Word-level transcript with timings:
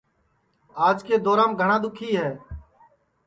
آج 0.87 0.97
کے 1.07 1.15
دورام 1.25 1.51
گھٹؔا 1.59 1.77
دؔوکھی 1.83 2.09
ہے 2.19 2.29